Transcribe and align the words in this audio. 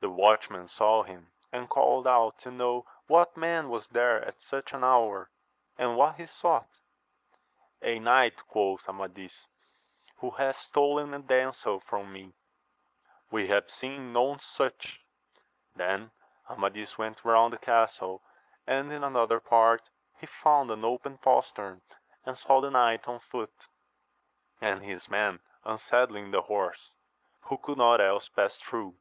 The 0.00 0.10
watchman 0.10 0.68
saw 0.68 1.02
him, 1.04 1.30
and 1.50 1.70
called 1.70 2.06
out 2.06 2.38
to 2.40 2.50
know 2.50 2.84
what 3.06 3.38
man 3.38 3.70
was 3.70 3.86
there 3.88 4.22
at 4.22 4.38
such 4.42 4.72
an 4.74 4.84
hour, 4.84 5.30
and 5.78 5.96
what 5.96 6.16
he 6.16 6.26
sought. 6.26 6.68
A 7.80 7.98
knight, 8.00 8.34
quoth 8.48 8.86
Amadis, 8.86 9.46
who 10.16 10.32
hath 10.32 10.58
stolen 10.58 11.14
a 11.14 11.20
damsel 11.20 11.80
from 11.80 12.12
me.— 12.12 12.34
We 13.30 13.46
have 13.48 13.70
seen 13.70 14.12
none 14.12 14.40
such. 14.40 15.00
Then 15.74 16.10
Amadis 16.50 16.98
went 16.98 17.24
round 17.24 17.54
the 17.54 17.58
castle, 17.58 18.20
and 18.66 18.92
in 18.92 19.02
another 19.04 19.40
part 19.40 19.88
he 20.20 20.26
found 20.26 20.70
an 20.70 20.84
open 20.84 21.16
postern, 21.16 21.80
and 22.26 22.36
saw 22.36 22.60
the 22.60 22.68
knight 22.70 23.08
on 23.08 23.20
foot, 23.20 23.68
and 24.60 24.82
his 24.82 25.08
men 25.08 25.40
unsaddling 25.64 26.30
the 26.30 26.42
horse, 26.42 26.92
who 27.42 27.56
could 27.56 27.78
not 27.78 28.02
else 28.02 28.28
pass 28.28 28.56
through. 28.58 28.96